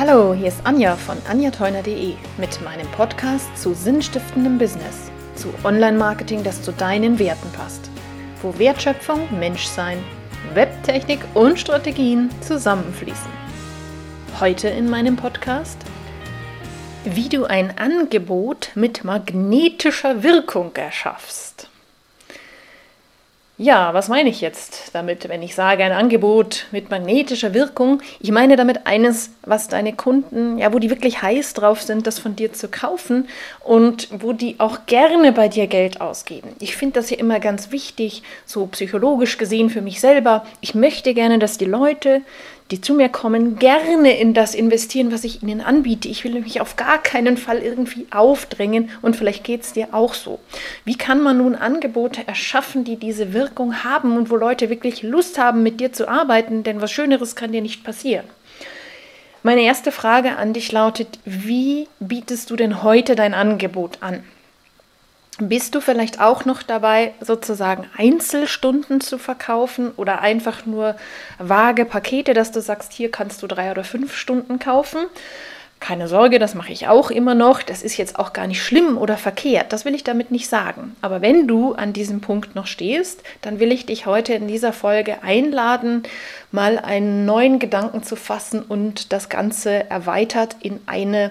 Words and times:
Hallo, 0.00 0.32
hier 0.32 0.48
ist 0.48 0.64
Anja 0.64 0.96
von 0.96 1.18
anjateuner.de 1.28 2.14
mit 2.38 2.62
meinem 2.62 2.86
Podcast 2.92 3.54
zu 3.54 3.74
sinnstiftendem 3.74 4.56
Business, 4.56 5.10
zu 5.34 5.48
Online-Marketing, 5.62 6.42
das 6.42 6.62
zu 6.62 6.72
deinen 6.72 7.18
Werten 7.18 7.52
passt, 7.52 7.90
wo 8.40 8.58
Wertschöpfung, 8.58 9.28
Menschsein, 9.38 10.02
Webtechnik 10.54 11.20
und 11.34 11.60
Strategien 11.60 12.30
zusammenfließen. 12.40 13.30
Heute 14.40 14.68
in 14.68 14.88
meinem 14.88 15.16
Podcast, 15.16 15.76
wie 17.04 17.28
du 17.28 17.44
ein 17.44 17.76
Angebot 17.76 18.70
mit 18.76 19.04
magnetischer 19.04 20.22
Wirkung 20.22 20.74
erschaffst. 20.76 21.69
Ja, 23.62 23.92
was 23.92 24.08
meine 24.08 24.30
ich 24.30 24.40
jetzt 24.40 24.94
damit, 24.94 25.28
wenn 25.28 25.42
ich 25.42 25.54
sage 25.54 25.84
ein 25.84 25.92
Angebot 25.92 26.64
mit 26.70 26.88
magnetischer 26.88 27.52
Wirkung? 27.52 28.00
Ich 28.18 28.30
meine 28.30 28.56
damit 28.56 28.86
eines, 28.86 29.32
was 29.42 29.68
deine 29.68 29.92
Kunden, 29.92 30.56
ja, 30.56 30.72
wo 30.72 30.78
die 30.78 30.88
wirklich 30.88 31.20
heiß 31.20 31.52
drauf 31.52 31.82
sind, 31.82 32.06
das 32.06 32.18
von 32.18 32.34
dir 32.36 32.54
zu 32.54 32.68
kaufen 32.68 33.28
und 33.62 34.08
wo 34.12 34.32
die 34.32 34.54
auch 34.56 34.86
gerne 34.86 35.32
bei 35.32 35.48
dir 35.48 35.66
Geld 35.66 36.00
ausgeben. 36.00 36.48
Ich 36.58 36.74
finde 36.74 37.00
das 37.00 37.10
ja 37.10 37.18
immer 37.18 37.38
ganz 37.38 37.70
wichtig, 37.70 38.22
so 38.46 38.64
psychologisch 38.64 39.36
gesehen 39.36 39.68
für 39.68 39.82
mich 39.82 40.00
selber. 40.00 40.46
Ich 40.62 40.74
möchte 40.74 41.12
gerne, 41.12 41.38
dass 41.38 41.58
die 41.58 41.66
Leute, 41.66 42.22
die 42.70 42.80
zu 42.80 42.94
mir 42.94 43.08
kommen, 43.08 43.58
gerne 43.58 44.18
in 44.18 44.32
das 44.34 44.54
investieren, 44.54 45.12
was 45.12 45.24
ich 45.24 45.42
ihnen 45.42 45.60
anbiete. 45.60 46.08
Ich 46.08 46.24
will 46.24 46.40
mich 46.40 46.60
auf 46.60 46.76
gar 46.76 47.02
keinen 47.02 47.36
Fall 47.36 47.58
irgendwie 47.58 48.06
aufdrängen 48.10 48.90
und 49.02 49.16
vielleicht 49.16 49.44
geht 49.44 49.62
es 49.62 49.72
dir 49.72 49.88
auch 49.92 50.14
so. 50.14 50.38
Wie 50.84 50.96
kann 50.96 51.20
man 51.20 51.38
nun 51.38 51.54
Angebote 51.54 52.26
erschaffen, 52.26 52.84
die 52.84 52.96
diese 52.96 53.32
Wirkung 53.32 53.82
haben 53.82 54.16
und 54.16 54.30
wo 54.30 54.36
Leute 54.36 54.70
wirklich 54.70 55.02
Lust 55.02 55.38
haben, 55.38 55.62
mit 55.62 55.80
dir 55.80 55.92
zu 55.92 56.08
arbeiten? 56.08 56.62
Denn 56.62 56.80
was 56.80 56.92
Schöneres 56.92 57.34
kann 57.34 57.52
dir 57.52 57.62
nicht 57.62 57.82
passieren. 57.82 58.26
Meine 59.42 59.62
erste 59.62 59.90
Frage 59.90 60.36
an 60.36 60.52
dich 60.52 60.70
lautet, 60.70 61.18
wie 61.24 61.88
bietest 61.98 62.50
du 62.50 62.56
denn 62.56 62.82
heute 62.82 63.16
dein 63.16 63.32
Angebot 63.34 63.98
an? 64.02 64.22
Bist 65.42 65.74
du 65.74 65.80
vielleicht 65.80 66.20
auch 66.20 66.44
noch 66.44 66.62
dabei, 66.62 67.14
sozusagen 67.22 67.86
Einzelstunden 67.96 69.00
zu 69.00 69.16
verkaufen 69.16 69.90
oder 69.96 70.20
einfach 70.20 70.66
nur 70.66 70.96
vage 71.38 71.86
Pakete, 71.86 72.34
dass 72.34 72.52
du 72.52 72.60
sagst, 72.60 72.92
hier 72.92 73.10
kannst 73.10 73.42
du 73.42 73.46
drei 73.46 73.70
oder 73.70 73.82
fünf 73.82 74.14
Stunden 74.14 74.58
kaufen? 74.58 75.06
Keine 75.80 76.08
Sorge, 76.08 76.38
das 76.38 76.54
mache 76.54 76.72
ich 76.72 76.88
auch 76.88 77.10
immer 77.10 77.34
noch. 77.34 77.62
Das 77.62 77.82
ist 77.82 77.96
jetzt 77.96 78.18
auch 78.18 78.34
gar 78.34 78.46
nicht 78.46 78.62
schlimm 78.62 78.98
oder 78.98 79.16
verkehrt. 79.16 79.72
Das 79.72 79.86
will 79.86 79.94
ich 79.94 80.04
damit 80.04 80.30
nicht 80.30 80.46
sagen. 80.46 80.94
Aber 81.00 81.22
wenn 81.22 81.48
du 81.48 81.72
an 81.72 81.94
diesem 81.94 82.20
Punkt 82.20 82.54
noch 82.54 82.66
stehst, 82.66 83.22
dann 83.40 83.60
will 83.60 83.72
ich 83.72 83.86
dich 83.86 84.04
heute 84.04 84.34
in 84.34 84.46
dieser 84.46 84.74
Folge 84.74 85.22
einladen, 85.22 86.02
mal 86.52 86.78
einen 86.78 87.24
neuen 87.24 87.58
Gedanken 87.58 88.02
zu 88.02 88.14
fassen 88.14 88.60
und 88.60 89.10
das 89.14 89.30
Ganze 89.30 89.88
erweitert 89.88 90.56
in 90.60 90.80
eine 90.84 91.30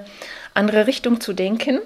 andere 0.55 0.87
Richtung 0.87 1.21
zu 1.21 1.33
denken 1.33 1.79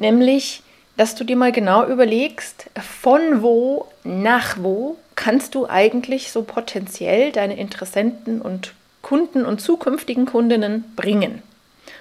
nämlich, 0.00 0.62
dass 0.96 1.14
du 1.14 1.24
dir 1.24 1.36
mal 1.36 1.52
genau 1.52 1.86
überlegst, 1.86 2.70
von 2.80 3.42
wo 3.42 3.86
nach 4.04 4.56
wo 4.58 4.96
kannst 5.14 5.54
du 5.54 5.68
eigentlich 5.68 6.32
so 6.32 6.42
potenziell 6.42 7.30
deine 7.30 7.58
Interessenten 7.58 8.40
und 8.40 8.74
Kunden 9.02 9.44
und 9.44 9.60
zukünftigen 9.60 10.26
Kundinnen 10.26 10.84
bringen. 10.96 11.42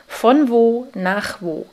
Von 0.07 0.49
wo 0.49 0.87
nach 0.95 1.41
wo. 1.41 1.65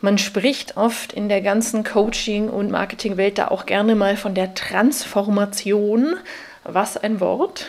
Man 0.00 0.18
spricht 0.18 0.76
oft 0.76 1.12
in 1.12 1.28
der 1.28 1.40
ganzen 1.40 1.84
Coaching- 1.84 2.48
und 2.48 2.70
Marketingwelt 2.70 3.38
da 3.38 3.48
auch 3.48 3.64
gerne 3.66 3.94
mal 3.94 4.16
von 4.16 4.34
der 4.34 4.54
Transformation. 4.54 6.16
Was 6.64 6.96
ein 6.96 7.20
Wort. 7.20 7.66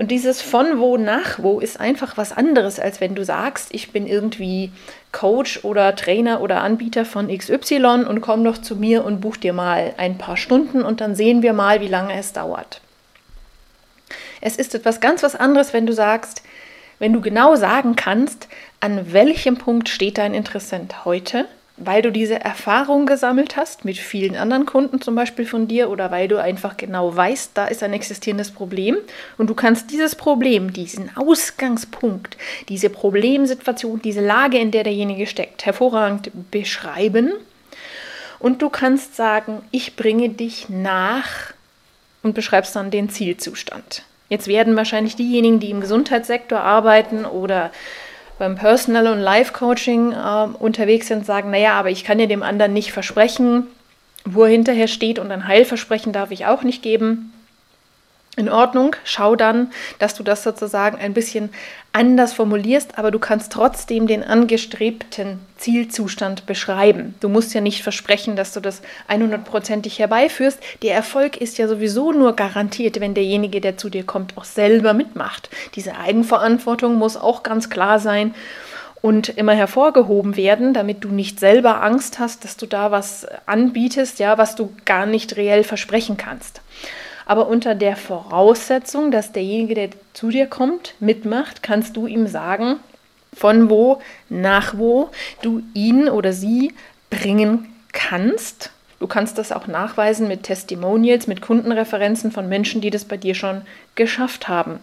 Und 0.00 0.10
dieses 0.10 0.40
von 0.40 0.78
wo 0.78 0.96
nach 0.96 1.40
wo 1.42 1.60
ist 1.60 1.78
einfach 1.78 2.16
was 2.16 2.32
anderes, 2.32 2.80
als 2.80 3.02
wenn 3.02 3.14
du 3.14 3.22
sagst, 3.22 3.68
ich 3.74 3.92
bin 3.92 4.06
irgendwie 4.06 4.72
Coach 5.12 5.62
oder 5.62 5.94
Trainer 5.94 6.40
oder 6.40 6.62
Anbieter 6.62 7.04
von 7.04 7.28
XY 7.28 8.06
und 8.08 8.22
komm 8.22 8.42
doch 8.42 8.56
zu 8.56 8.76
mir 8.76 9.04
und 9.04 9.20
buch 9.20 9.36
dir 9.36 9.52
mal 9.52 9.92
ein 9.98 10.16
paar 10.16 10.38
Stunden 10.38 10.80
und 10.80 11.02
dann 11.02 11.14
sehen 11.14 11.42
wir 11.42 11.52
mal, 11.52 11.82
wie 11.82 11.86
lange 11.86 12.18
es 12.18 12.32
dauert. 12.32 12.80
Es 14.40 14.56
ist 14.56 14.74
etwas 14.74 15.00
ganz 15.00 15.22
was 15.22 15.36
anderes, 15.36 15.74
wenn 15.74 15.84
du 15.84 15.92
sagst, 15.92 16.44
wenn 16.98 17.12
du 17.12 17.20
genau 17.20 17.54
sagen 17.56 17.94
kannst, 17.94 18.48
an 18.80 19.12
welchem 19.12 19.58
Punkt 19.58 19.90
steht 19.90 20.16
dein 20.16 20.32
Interessent 20.32 21.04
heute 21.04 21.44
weil 21.82 22.02
du 22.02 22.12
diese 22.12 22.38
Erfahrung 22.40 23.06
gesammelt 23.06 23.56
hast 23.56 23.84
mit 23.84 23.96
vielen 23.96 24.36
anderen 24.36 24.66
Kunden 24.66 25.00
zum 25.00 25.14
Beispiel 25.14 25.46
von 25.46 25.66
dir 25.66 25.90
oder 25.90 26.10
weil 26.10 26.28
du 26.28 26.40
einfach 26.40 26.76
genau 26.76 27.16
weißt, 27.16 27.52
da 27.54 27.66
ist 27.66 27.82
ein 27.82 27.94
existierendes 27.94 28.50
Problem 28.50 28.98
und 29.38 29.48
du 29.48 29.54
kannst 29.54 29.90
dieses 29.90 30.14
Problem, 30.14 30.72
diesen 30.72 31.16
Ausgangspunkt, 31.16 32.36
diese 32.68 32.90
Problemsituation, 32.90 34.02
diese 34.02 34.24
Lage, 34.24 34.58
in 34.58 34.70
der 34.70 34.84
derjenige 34.84 35.26
steckt, 35.26 35.64
hervorragend 35.64 36.30
beschreiben 36.50 37.32
und 38.38 38.60
du 38.60 38.68
kannst 38.68 39.16
sagen, 39.16 39.62
ich 39.70 39.96
bringe 39.96 40.28
dich 40.28 40.68
nach 40.68 41.54
und 42.22 42.34
beschreibst 42.34 42.76
dann 42.76 42.90
den 42.90 43.08
Zielzustand. 43.08 44.02
Jetzt 44.28 44.46
werden 44.46 44.76
wahrscheinlich 44.76 45.16
diejenigen, 45.16 45.60
die 45.60 45.70
im 45.70 45.80
Gesundheitssektor 45.80 46.60
arbeiten 46.60 47.24
oder 47.24 47.72
beim 48.40 48.56
Personal- 48.56 49.06
und 49.06 49.20
Life-Coaching 49.20 50.12
äh, 50.12 50.48
unterwegs 50.58 51.08
sind, 51.08 51.26
sagen, 51.26 51.50
naja, 51.50 51.74
aber 51.74 51.90
ich 51.90 52.04
kann 52.04 52.18
ja 52.18 52.24
dem 52.24 52.42
anderen 52.42 52.72
nicht 52.72 52.90
versprechen, 52.90 53.66
wo 54.24 54.44
er 54.44 54.50
hinterher 54.50 54.88
steht 54.88 55.18
und 55.18 55.30
ein 55.30 55.46
Heilversprechen 55.46 56.12
darf 56.14 56.30
ich 56.30 56.46
auch 56.46 56.62
nicht 56.62 56.82
geben 56.82 57.32
in 58.40 58.48
Ordnung. 58.48 58.96
Schau 59.04 59.36
dann, 59.36 59.70
dass 60.00 60.14
du 60.14 60.24
das 60.24 60.42
sozusagen 60.42 60.98
ein 60.98 61.14
bisschen 61.14 61.50
anders 61.92 62.32
formulierst, 62.32 62.98
aber 62.98 63.10
du 63.10 63.18
kannst 63.18 63.52
trotzdem 63.52 64.06
den 64.06 64.22
angestrebten 64.24 65.40
Zielzustand 65.56 66.46
beschreiben. 66.46 67.14
Du 67.20 67.28
musst 67.28 67.52
ja 67.52 67.60
nicht 67.60 67.82
versprechen, 67.82 68.36
dass 68.36 68.52
du 68.52 68.60
das 68.60 68.82
100%ig 69.08 69.98
herbeiführst. 69.98 70.58
Der 70.82 70.94
Erfolg 70.94 71.36
ist 71.36 71.58
ja 71.58 71.68
sowieso 71.68 72.12
nur 72.12 72.34
garantiert, 72.34 73.00
wenn 73.00 73.14
derjenige, 73.14 73.60
der 73.60 73.76
zu 73.76 73.90
dir 73.90 74.04
kommt, 74.04 74.36
auch 74.36 74.44
selber 74.44 74.94
mitmacht. 74.94 75.50
Diese 75.74 75.96
Eigenverantwortung 75.96 76.96
muss 76.96 77.16
auch 77.16 77.42
ganz 77.42 77.70
klar 77.70 77.98
sein 77.98 78.34
und 79.02 79.30
immer 79.30 79.54
hervorgehoben 79.54 80.36
werden, 80.36 80.74
damit 80.74 81.04
du 81.04 81.08
nicht 81.08 81.40
selber 81.40 81.82
Angst 81.82 82.18
hast, 82.18 82.44
dass 82.44 82.56
du 82.56 82.66
da 82.66 82.90
was 82.90 83.26
anbietest, 83.46 84.18
ja, 84.18 84.38
was 84.38 84.54
du 84.54 84.72
gar 84.84 85.06
nicht 85.06 85.36
reell 85.36 85.64
versprechen 85.64 86.16
kannst 86.16 86.60
aber 87.30 87.46
unter 87.46 87.76
der 87.76 87.94
Voraussetzung, 87.94 89.12
dass 89.12 89.30
derjenige, 89.30 89.74
der 89.76 89.90
zu 90.14 90.30
dir 90.30 90.48
kommt, 90.48 90.94
mitmacht, 90.98 91.62
kannst 91.62 91.96
du 91.96 92.08
ihm 92.08 92.26
sagen, 92.26 92.80
von 93.32 93.70
wo 93.70 94.02
nach 94.28 94.76
wo 94.76 95.10
du 95.40 95.62
ihn 95.72 96.08
oder 96.08 96.32
sie 96.32 96.74
bringen 97.08 97.72
kannst. 97.92 98.72
Du 98.98 99.06
kannst 99.06 99.38
das 99.38 99.52
auch 99.52 99.68
nachweisen 99.68 100.26
mit 100.26 100.42
Testimonials, 100.42 101.28
mit 101.28 101.40
Kundenreferenzen 101.40 102.32
von 102.32 102.48
Menschen, 102.48 102.80
die 102.80 102.90
das 102.90 103.04
bei 103.04 103.16
dir 103.16 103.36
schon 103.36 103.62
geschafft 103.94 104.48
haben. 104.48 104.80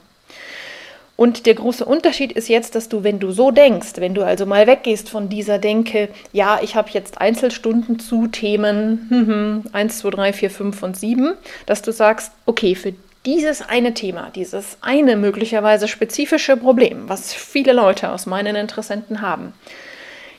Und 1.18 1.48
der 1.48 1.56
große 1.56 1.84
Unterschied 1.84 2.32
ist 2.32 2.48
jetzt, 2.48 2.76
dass 2.76 2.90
du, 2.90 3.04
wenn 3.04 3.20
du 3.20 3.32
so 3.32 3.50
denkst, 3.50 3.94
wenn 3.96 4.14
du 4.14 4.24
also 4.24 4.46
mal 4.46 4.68
weggehst 4.68 5.10
von 5.10 5.30
dieser 5.30 5.58
Denke, 5.58 6.10
ja, 6.32 6.60
ich 6.62 6.76
habe 6.76 6.92
jetzt 6.94 7.20
Einzelstunden 7.20 7.98
zu 7.98 8.28
Themen 8.28 9.68
1, 9.74 9.98
2, 9.98 10.10
3, 10.12 10.34
4, 10.34 10.52
5 10.52 10.84
und 10.84 10.96
7, 10.96 11.34
dass 11.66 11.82
du 11.82 11.92
sagst, 11.92 12.32
okay, 12.46 12.76
für 12.76 12.94
dieses 13.26 13.68
eine 13.68 13.96
Thema, 13.96 14.30
dieses 14.36 14.78
eine 14.82 15.18
möglicherweise 15.18 15.88
spezifische 15.88 16.56
Problem, 16.56 17.10
was 17.10 17.34
viele 17.34 17.74
Leute 17.74 18.12
aus 18.12 18.28
meinen 18.28 18.56
Interessenten 18.56 19.22
haben, 19.22 19.54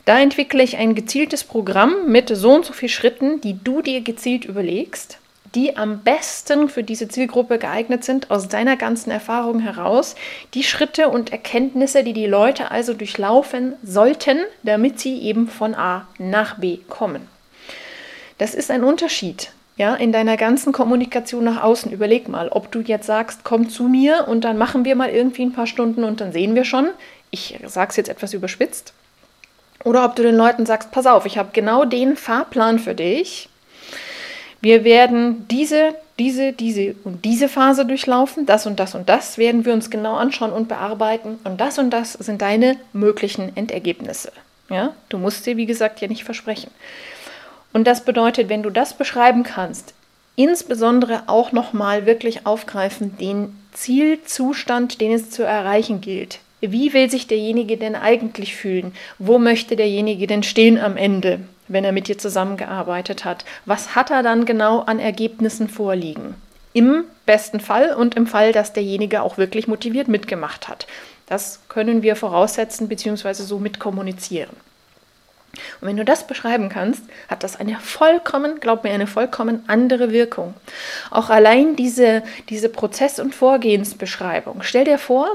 da 0.05 0.17
entwickle 0.17 0.63
ich 0.63 0.77
ein 0.77 0.95
gezieltes 0.95 1.43
Programm 1.43 2.07
mit 2.07 2.29
so 2.29 2.53
und 2.53 2.65
so 2.65 2.71
vielen 2.71 2.89
Schritten, 2.89 3.41
die 3.41 3.61
du 3.61 3.81
dir 3.81 3.99
gezielt 3.99 4.45
überlegst 4.45 5.18
die 5.55 5.77
am 5.77 5.99
besten 5.99 6.69
für 6.69 6.83
diese 6.83 7.07
Zielgruppe 7.07 7.57
geeignet 7.57 8.03
sind, 8.03 8.29
aus 8.31 8.47
deiner 8.47 8.77
ganzen 8.77 9.11
Erfahrung 9.11 9.59
heraus, 9.59 10.15
die 10.53 10.63
Schritte 10.63 11.09
und 11.09 11.31
Erkenntnisse, 11.31 12.03
die 12.03 12.13
die 12.13 12.27
Leute 12.27 12.71
also 12.71 12.93
durchlaufen 12.93 13.73
sollten, 13.83 14.39
damit 14.63 14.99
sie 14.99 15.19
eben 15.19 15.47
von 15.47 15.75
A 15.75 16.07
nach 16.17 16.59
B 16.59 16.77
kommen. 16.87 17.27
Das 18.37 18.53
ist 18.53 18.71
ein 18.71 18.83
Unterschied. 18.83 19.51
Ja, 19.75 19.95
in 19.95 20.11
deiner 20.11 20.35
ganzen 20.35 20.73
Kommunikation 20.73 21.45
nach 21.45 21.63
außen, 21.63 21.89
überleg 21.89 22.27
mal, 22.27 22.49
ob 22.49 22.69
du 22.69 22.81
jetzt 22.81 23.05
sagst, 23.05 23.45
komm 23.45 23.69
zu 23.69 23.83
mir 23.83 24.27
und 24.27 24.43
dann 24.43 24.57
machen 24.57 24.83
wir 24.83 24.95
mal 24.95 25.09
irgendwie 25.09 25.43
ein 25.43 25.53
paar 25.53 25.67
Stunden 25.67 26.03
und 26.03 26.19
dann 26.19 26.33
sehen 26.33 26.53
wir 26.53 26.65
schon. 26.65 26.89
Ich 27.31 27.57
sage 27.65 27.91
es 27.91 27.95
jetzt 27.95 28.09
etwas 28.09 28.33
überspitzt. 28.33 28.93
Oder 29.85 30.03
ob 30.03 30.17
du 30.17 30.23
den 30.23 30.35
Leuten 30.35 30.65
sagst, 30.65 30.91
pass 30.91 31.05
auf, 31.05 31.25
ich 31.25 31.37
habe 31.37 31.51
genau 31.53 31.85
den 31.85 32.17
Fahrplan 32.17 32.79
für 32.79 32.93
dich 32.93 33.47
wir 34.61 34.83
werden 34.83 35.47
diese, 35.49 35.95
diese, 36.17 36.51
diese 36.51 36.95
und 37.03 37.23
diese 37.23 37.47
Phase 37.47 37.85
durchlaufen. 37.85 38.45
Das 38.45 38.65
und 38.65 38.79
das 38.79 38.95
und 38.95 39.07
das 39.07 39.37
werden 39.37 39.65
wir 39.65 39.73
uns 39.73 39.89
genau 39.89 40.15
anschauen 40.15 40.51
und 40.51 40.67
bearbeiten. 40.67 41.39
Und 41.43 41.61
das 41.61 41.79
und 41.79 41.91
das 41.91 42.13
sind 42.13 42.41
deine 42.41 42.77
möglichen 42.93 43.55
Endergebnisse. 43.55 44.31
Ja? 44.69 44.93
Du 45.07 45.17
musst 45.17 45.45
dir, 45.45 45.57
wie 45.57 45.65
gesagt, 45.65 46.01
ja 46.01 46.07
nicht 46.07 46.23
versprechen. 46.23 46.71
Und 47.71 47.85
das 47.87 48.03
bedeutet, 48.03 48.49
wenn 48.49 48.63
du 48.63 48.69
das 48.69 48.93
beschreiben 48.93 49.43
kannst, 49.43 49.93
insbesondere 50.35 51.23
auch 51.27 51.51
nochmal 51.51 52.05
wirklich 52.05 52.45
aufgreifen, 52.45 53.17
den 53.17 53.55
Zielzustand, 53.73 55.01
den 55.01 55.11
es 55.11 55.29
zu 55.29 55.43
erreichen 55.43 56.01
gilt. 56.01 56.39
Wie 56.61 56.93
will 56.93 57.09
sich 57.09 57.27
derjenige 57.27 57.77
denn 57.77 57.95
eigentlich 57.95 58.55
fühlen? 58.55 58.93
Wo 59.17 59.37
möchte 59.37 59.75
derjenige 59.75 60.27
denn 60.27 60.43
stehen 60.43 60.77
am 60.77 60.97
Ende, 60.97 61.39
wenn 61.69 61.85
er 61.85 61.93
mit 61.93 62.07
dir 62.07 62.17
zusammengearbeitet 62.17 63.23
hat? 63.23 63.45
Was 63.65 63.95
hat 63.95 64.11
er 64.11 64.21
dann 64.21 64.45
genau 64.45 64.81
an 64.81 64.99
Ergebnissen 64.99 65.69
vorliegen? 65.69 66.35
Im 66.73 67.05
besten 67.25 67.61
Fall 67.61 67.93
und 67.93 68.15
im 68.15 68.27
Fall, 68.27 68.51
dass 68.51 68.73
derjenige 68.73 69.21
auch 69.21 69.37
wirklich 69.37 69.67
motiviert 69.67 70.07
mitgemacht 70.07 70.67
hat. 70.67 70.85
Das 71.25 71.61
können 71.69 72.01
wir 72.01 72.15
voraussetzen 72.15 72.87
bzw. 72.89 73.33
so 73.33 73.59
mitkommunizieren. 73.59 74.49
Und 75.81 75.87
wenn 75.87 75.97
du 75.97 76.05
das 76.05 76.27
beschreiben 76.27 76.69
kannst, 76.69 77.03
hat 77.27 77.43
das 77.43 77.59
eine 77.59 77.77
vollkommen, 77.79 78.59
glaub 78.59 78.83
mir, 78.83 78.91
eine 78.91 79.07
vollkommen 79.07 79.63
andere 79.67 80.11
Wirkung. 80.11 80.53
Auch 81.09 81.29
allein 81.29 81.75
diese, 81.75 82.23
diese 82.49 82.69
Prozess- 82.69 83.19
und 83.19 83.33
Vorgehensbeschreibung. 83.33 84.61
Stell 84.61 84.85
dir 84.85 84.97
vor, 84.97 85.27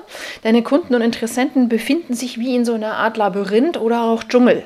deine 0.43 0.63
Kunden 0.63 0.95
und 0.95 1.03
Interessenten 1.03 1.69
befinden 1.69 2.15
sich 2.15 2.39
wie 2.39 2.55
in 2.55 2.65
so 2.65 2.75
einer 2.75 2.95
Art 2.95 3.17
Labyrinth 3.17 3.77
oder 3.77 4.03
auch 4.03 4.25
Dschungel. 4.25 4.63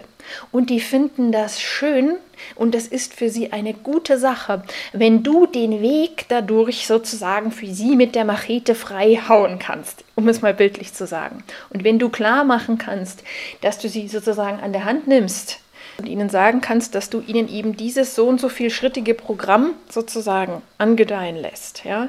Und 0.53 0.71
die 0.71 0.81
finden 0.81 1.33
das 1.33 1.61
schön 1.61 2.17
und 2.55 2.75
es 2.75 2.87
ist 2.87 3.15
für 3.15 3.31
sie 3.31 3.53
eine 3.53 3.75
gute 3.75 4.19
Sache, 4.19 4.63
wenn 4.93 5.23
du 5.23 5.47
den 5.47 5.83
Weg 5.83 6.27
dadurch 6.29 6.87
sozusagen 6.87 7.51
für 7.51 7.67
sie 7.67 7.97
mit 7.97 8.15
der 8.15 8.25
Machete 8.25 8.75
frei 8.75 9.21
hauen 9.29 9.59
kannst, 9.59 10.05
um 10.15 10.29
es 10.29 10.41
mal 10.41 10.55
bildlich 10.55 10.93
zu 10.95 11.07
sagen. 11.07 11.43
Und 11.71 11.85
wenn 11.85 11.99
du 11.99 12.09
klar 12.09 12.45
machen 12.45 12.79
kannst, 12.79 13.23
dass 13.61 13.79
du 13.79 13.89
sie 13.89 14.09
sozusagen 14.09 14.61
an 14.61 14.73
der 14.73 14.85
Hand 14.85 15.07
nimmst 15.09 15.59
und 15.99 16.07
ihnen 16.07 16.29
sagen 16.29 16.61
kannst, 16.61 16.95
dass 16.95 17.11
du 17.11 17.21
ihnen 17.27 17.49
eben 17.49 17.77
dieses 17.77 18.15
so 18.15 18.29
und 18.29 18.41
so 18.41 18.49
viel 18.49 18.71
schrittige 18.71 19.15
Programm 19.15 19.75
sozusagen 19.89 20.63
angedeihen 20.79 21.37
lässt, 21.37 21.85
ja, 21.85 22.09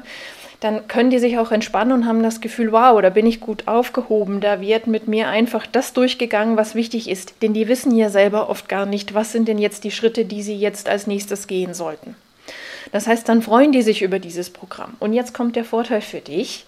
dann 0.60 0.88
können 0.88 1.10
die 1.10 1.20
sich 1.20 1.38
auch 1.38 1.52
entspannen 1.52 1.94
und 1.94 2.06
haben 2.06 2.22
das 2.22 2.42
Gefühl, 2.42 2.72
wow, 2.72 3.02
da 3.02 3.10
bin 3.10 3.26
ich 3.26 3.40
gut 3.40 3.68
aufgehoben, 3.68 4.42
da 4.42 4.60
wird 4.60 4.88
mit 4.88 5.08
mir 5.08 5.30
einfach 5.30 5.66
das 5.66 5.94
durchgegangen, 5.94 6.58
was 6.58 6.76
wichtig 6.76 7.10
ist. 7.10 7.42
Denn 7.42 7.54
die 7.54 7.68
wissen 7.68 7.96
ja 7.96 8.10
selber 8.10 8.50
oft 8.50 8.68
gar 8.68 8.86
nicht, 8.86 9.14
was 9.14 9.32
sind 9.32 9.48
denn 9.48 9.58
jetzt 9.58 9.84
die 9.86 9.92
Schritte, 9.92 10.26
die 10.26 10.44
sie 10.44 10.58
jetzt 10.58 10.90
als 10.90 11.08
nächstes 11.08 11.48
gehen 11.48 11.74
sollten. 11.74 12.16
Das 12.92 13.08
heißt, 13.08 13.30
dann 13.30 13.42
freuen 13.42 13.72
die 13.72 13.84
sich 13.84 14.02
über 14.02 14.20
dieses 14.20 14.50
Programm. 14.50 14.96
Und 15.00 15.14
jetzt 15.14 15.34
kommt 15.34 15.56
der 15.56 15.66
Vorteil 15.66 16.02
für 16.02 16.22
dich. 16.22 16.66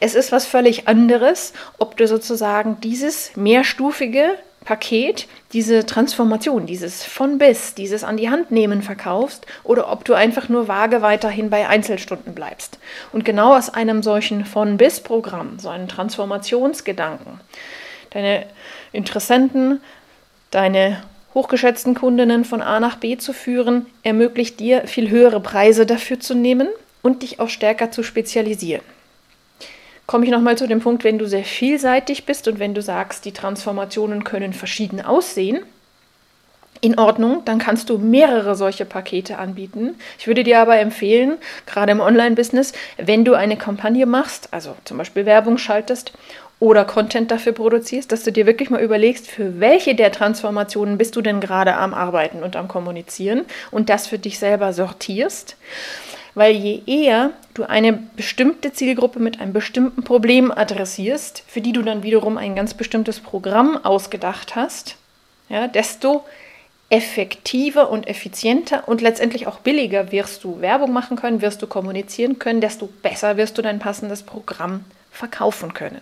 Es 0.00 0.14
ist 0.14 0.32
was 0.32 0.46
völlig 0.46 0.86
anderes, 0.88 1.52
ob 1.78 1.96
du 1.96 2.06
sozusagen 2.06 2.78
dieses 2.82 3.36
mehrstufige 3.36 4.36
Paket 4.64 5.26
diese 5.52 5.86
Transformation, 5.86 6.66
dieses 6.66 7.04
von 7.04 7.38
bis, 7.38 7.74
dieses 7.74 8.02
an 8.02 8.16
die 8.16 8.30
Hand 8.30 8.50
nehmen 8.50 8.82
verkaufst 8.82 9.46
oder 9.62 9.90
ob 9.92 10.04
du 10.04 10.14
einfach 10.14 10.48
nur 10.48 10.68
vage 10.68 11.02
weiterhin 11.02 11.50
bei 11.50 11.68
Einzelstunden 11.68 12.34
bleibst. 12.34 12.78
Und 13.12 13.24
genau 13.24 13.56
aus 13.56 13.70
einem 13.70 14.02
solchen 14.02 14.44
von 14.44 14.76
bis 14.76 15.00
Programm, 15.00 15.58
so 15.58 15.68
einem 15.68 15.88
Transformationsgedanken, 15.88 17.40
deine 18.10 18.46
Interessenten, 18.92 19.80
deine 20.50 21.02
hochgeschätzten 21.34 21.94
Kundinnen 21.94 22.44
von 22.44 22.62
A 22.62 22.80
nach 22.80 22.96
B 22.96 23.16
zu 23.16 23.32
führen, 23.32 23.86
ermöglicht 24.02 24.60
dir 24.60 24.86
viel 24.86 25.10
höhere 25.10 25.40
Preise 25.40 25.84
dafür 25.84 26.20
zu 26.20 26.34
nehmen 26.34 26.68
und 27.02 27.22
dich 27.22 27.40
auch 27.40 27.48
stärker 27.48 27.90
zu 27.90 28.02
spezialisieren 28.02 28.82
komme 30.06 30.24
ich 30.24 30.30
nochmal 30.30 30.58
zu 30.58 30.66
dem 30.66 30.80
Punkt, 30.80 31.04
wenn 31.04 31.18
du 31.18 31.26
sehr 31.26 31.44
vielseitig 31.44 32.26
bist 32.26 32.48
und 32.48 32.58
wenn 32.58 32.74
du 32.74 32.82
sagst, 32.82 33.24
die 33.24 33.32
Transformationen 33.32 34.24
können 34.24 34.52
verschieden 34.52 35.00
aussehen, 35.00 35.60
in 36.80 36.98
Ordnung, 36.98 37.42
dann 37.46 37.58
kannst 37.58 37.88
du 37.88 37.96
mehrere 37.96 38.54
solche 38.56 38.84
Pakete 38.84 39.38
anbieten. 39.38 39.94
Ich 40.18 40.26
würde 40.26 40.44
dir 40.44 40.60
aber 40.60 40.78
empfehlen, 40.78 41.38
gerade 41.64 41.92
im 41.92 42.00
Online-Business, 42.00 42.74
wenn 42.98 43.24
du 43.24 43.32
eine 43.32 43.56
Kampagne 43.56 44.04
machst, 44.04 44.48
also 44.50 44.76
zum 44.84 44.98
Beispiel 44.98 45.24
Werbung 45.24 45.56
schaltest 45.56 46.12
oder 46.60 46.84
Content 46.84 47.30
dafür 47.30 47.52
produzierst, 47.52 48.12
dass 48.12 48.22
du 48.22 48.32
dir 48.32 48.44
wirklich 48.44 48.68
mal 48.68 48.82
überlegst, 48.82 49.26
für 49.26 49.60
welche 49.60 49.94
der 49.94 50.12
Transformationen 50.12 50.98
bist 50.98 51.16
du 51.16 51.22
denn 51.22 51.40
gerade 51.40 51.74
am 51.74 51.94
Arbeiten 51.94 52.42
und 52.42 52.54
am 52.54 52.68
Kommunizieren 52.68 53.46
und 53.70 53.88
das 53.88 54.06
für 54.06 54.18
dich 54.18 54.38
selber 54.38 54.74
sortierst 54.74 55.56
weil 56.34 56.54
je 56.54 56.82
eher 56.86 57.30
du 57.54 57.64
eine 57.64 57.92
bestimmte 57.92 58.72
Zielgruppe 58.72 59.20
mit 59.20 59.40
einem 59.40 59.52
bestimmten 59.52 60.02
Problem 60.02 60.50
adressierst, 60.50 61.44
für 61.46 61.60
die 61.60 61.72
du 61.72 61.82
dann 61.82 62.02
wiederum 62.02 62.36
ein 62.36 62.56
ganz 62.56 62.74
bestimmtes 62.74 63.20
Programm 63.20 63.84
ausgedacht 63.84 64.56
hast, 64.56 64.96
ja, 65.48 65.68
desto 65.68 66.24
effektiver 66.90 67.90
und 67.90 68.06
effizienter 68.06 68.86
und 68.88 69.00
letztendlich 69.00 69.46
auch 69.46 69.58
billiger 69.60 70.12
wirst 70.12 70.44
du 70.44 70.60
Werbung 70.60 70.92
machen 70.92 71.16
können, 71.16 71.40
wirst 71.40 71.62
du 71.62 71.66
kommunizieren 71.66 72.38
können, 72.38 72.60
desto 72.60 72.86
besser 73.02 73.36
wirst 73.36 73.56
du 73.58 73.62
dein 73.62 73.78
passendes 73.78 74.22
Programm 74.22 74.84
verkaufen 75.10 75.74
können. 75.74 76.00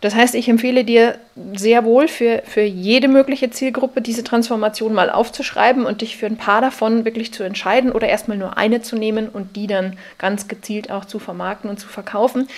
Das 0.00 0.14
heißt, 0.14 0.34
ich 0.34 0.48
empfehle 0.48 0.84
dir 0.84 1.18
sehr 1.54 1.84
wohl 1.84 2.08
für, 2.08 2.42
für 2.46 2.62
jede 2.62 3.06
mögliche 3.06 3.50
Zielgruppe 3.50 4.00
diese 4.00 4.24
Transformation 4.24 4.94
mal 4.94 5.10
aufzuschreiben 5.10 5.84
und 5.84 6.00
dich 6.00 6.16
für 6.16 6.26
ein 6.26 6.38
paar 6.38 6.62
davon 6.62 7.04
wirklich 7.04 7.34
zu 7.34 7.42
entscheiden 7.42 7.92
oder 7.92 8.08
erstmal 8.08 8.38
nur 8.38 8.56
eine 8.56 8.80
zu 8.80 8.96
nehmen 8.96 9.28
und 9.28 9.56
die 9.56 9.66
dann 9.66 9.98
ganz 10.16 10.48
gezielt 10.48 10.90
auch 10.90 11.04
zu 11.04 11.18
vermarkten 11.18 11.68
und 11.68 11.78
zu 11.78 11.88
verkaufen. 11.88 12.48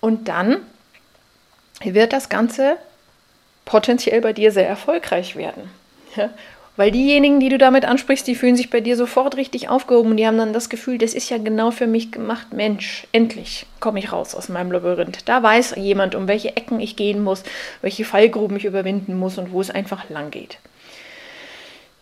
Und 0.00 0.28
dann 0.28 0.58
wird 1.82 2.12
das 2.12 2.28
Ganze 2.28 2.76
potenziell 3.64 4.20
bei 4.20 4.32
dir 4.32 4.52
sehr 4.52 4.68
erfolgreich 4.68 5.34
werden. 5.34 5.70
Ja? 6.14 6.30
Weil 6.76 6.90
diejenigen, 6.90 7.38
die 7.38 7.48
du 7.48 7.58
damit 7.58 7.84
ansprichst, 7.84 8.26
die 8.26 8.34
fühlen 8.34 8.56
sich 8.56 8.68
bei 8.68 8.80
dir 8.80 8.96
sofort 8.96 9.36
richtig 9.36 9.68
aufgehoben 9.68 10.10
und 10.10 10.16
die 10.16 10.26
haben 10.26 10.38
dann 10.38 10.52
das 10.52 10.68
Gefühl, 10.68 10.98
das 10.98 11.14
ist 11.14 11.30
ja 11.30 11.38
genau 11.38 11.70
für 11.70 11.86
mich 11.86 12.10
gemacht. 12.10 12.52
Mensch, 12.52 13.06
endlich 13.12 13.66
komme 13.78 14.00
ich 14.00 14.10
raus 14.10 14.34
aus 14.34 14.48
meinem 14.48 14.72
Labyrinth. 14.72 15.28
Da 15.28 15.40
weiß 15.40 15.76
jemand, 15.76 16.16
um 16.16 16.26
welche 16.26 16.56
Ecken 16.56 16.80
ich 16.80 16.96
gehen 16.96 17.22
muss, 17.22 17.44
welche 17.80 18.04
Fallgruben 18.04 18.56
ich 18.56 18.64
überwinden 18.64 19.16
muss 19.16 19.38
und 19.38 19.52
wo 19.52 19.60
es 19.60 19.70
einfach 19.70 20.10
lang 20.10 20.32
geht. 20.32 20.58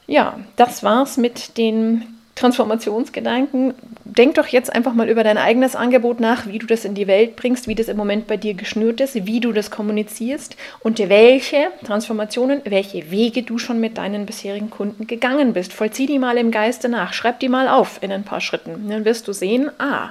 Ja, 0.06 0.38
das 0.56 0.82
war's 0.82 1.18
mit 1.18 1.58
den 1.58 2.04
Transformationsgedanken. 2.42 3.74
Denk 4.04 4.34
doch 4.34 4.48
jetzt 4.48 4.74
einfach 4.74 4.94
mal 4.94 5.08
über 5.08 5.22
dein 5.22 5.38
eigenes 5.38 5.76
Angebot 5.76 6.18
nach, 6.18 6.46
wie 6.46 6.58
du 6.58 6.66
das 6.66 6.84
in 6.84 6.94
die 6.94 7.06
Welt 7.06 7.36
bringst, 7.36 7.68
wie 7.68 7.76
das 7.76 7.86
im 7.86 7.96
Moment 7.96 8.26
bei 8.26 8.36
dir 8.36 8.54
geschnürt 8.54 9.00
ist, 9.00 9.26
wie 9.26 9.38
du 9.38 9.52
das 9.52 9.70
kommunizierst 9.70 10.56
und 10.80 10.98
welche 10.98 11.68
Transformationen, 11.84 12.60
welche 12.64 13.12
Wege 13.12 13.44
du 13.44 13.58
schon 13.58 13.78
mit 13.78 13.96
deinen 13.96 14.26
bisherigen 14.26 14.70
Kunden 14.70 15.06
gegangen 15.06 15.52
bist. 15.52 15.72
Vollzieh 15.72 16.06
die 16.06 16.18
mal 16.18 16.36
im 16.36 16.50
Geiste 16.50 16.88
nach, 16.88 17.12
schreib 17.12 17.38
die 17.38 17.48
mal 17.48 17.68
auf 17.68 18.02
in 18.02 18.10
ein 18.10 18.24
paar 18.24 18.40
Schritten. 18.40 18.88
Dann 18.88 19.04
wirst 19.04 19.28
du 19.28 19.32
sehen, 19.32 19.70
ah, 19.78 20.10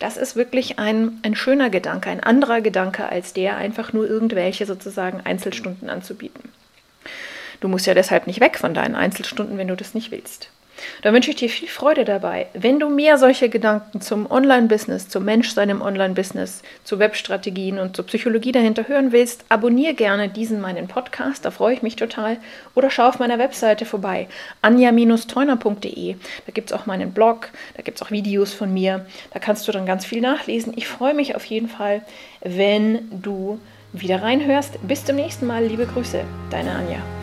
das 0.00 0.16
ist 0.16 0.34
wirklich 0.34 0.80
ein, 0.80 1.20
ein 1.22 1.36
schöner 1.36 1.70
Gedanke, 1.70 2.10
ein 2.10 2.20
anderer 2.20 2.62
Gedanke 2.62 3.08
als 3.08 3.32
der, 3.32 3.56
einfach 3.56 3.92
nur 3.92 4.08
irgendwelche 4.08 4.66
sozusagen 4.66 5.20
Einzelstunden 5.20 5.88
anzubieten. 5.88 6.50
Du 7.60 7.68
musst 7.68 7.86
ja 7.86 7.94
deshalb 7.94 8.26
nicht 8.26 8.40
weg 8.40 8.58
von 8.58 8.74
deinen 8.74 8.96
Einzelstunden, 8.96 9.56
wenn 9.56 9.68
du 9.68 9.76
das 9.76 9.94
nicht 9.94 10.10
willst. 10.10 10.50
Da 11.02 11.12
wünsche 11.12 11.30
ich 11.30 11.36
dir 11.36 11.48
viel 11.48 11.68
Freude 11.68 12.04
dabei. 12.04 12.46
Wenn 12.54 12.78
du 12.78 12.88
mehr 12.88 13.18
solche 13.18 13.48
Gedanken 13.48 14.00
zum 14.00 14.30
Online-Business, 14.30 15.08
zum 15.08 15.24
Menschsein 15.24 15.70
im 15.70 15.82
Online-Business, 15.82 16.62
zu 16.84 16.98
Webstrategien 16.98 17.78
und 17.78 17.96
zur 17.96 18.06
Psychologie 18.06 18.52
dahinter 18.52 18.88
hören 18.88 19.12
willst, 19.12 19.44
abonniere 19.48 19.94
gerne 19.94 20.28
diesen 20.28 20.60
meinen 20.60 20.88
Podcast, 20.88 21.44
da 21.44 21.50
freue 21.50 21.74
ich 21.74 21.82
mich 21.82 21.96
total. 21.96 22.38
Oder 22.74 22.90
schau 22.90 23.08
auf 23.08 23.18
meiner 23.18 23.38
Webseite 23.38 23.84
vorbei, 23.84 24.28
anja-teuner.de. 24.62 26.16
Da 26.46 26.52
gibt 26.52 26.70
es 26.70 26.78
auch 26.78 26.86
meinen 26.86 27.12
Blog, 27.12 27.48
da 27.76 27.82
gibt 27.82 28.00
es 28.00 28.06
auch 28.06 28.10
Videos 28.10 28.52
von 28.52 28.72
mir. 28.72 29.06
Da 29.32 29.38
kannst 29.38 29.66
du 29.68 29.72
dann 29.72 29.86
ganz 29.86 30.04
viel 30.04 30.20
nachlesen. 30.20 30.72
Ich 30.76 30.88
freue 30.88 31.14
mich 31.14 31.36
auf 31.36 31.44
jeden 31.44 31.68
Fall, 31.68 32.02
wenn 32.42 33.08
du 33.10 33.58
wieder 33.92 34.22
reinhörst. 34.22 34.86
Bis 34.86 35.04
zum 35.04 35.16
nächsten 35.16 35.46
Mal. 35.46 35.64
Liebe 35.64 35.86
Grüße, 35.86 36.24
deine 36.50 36.72
Anja. 36.72 37.19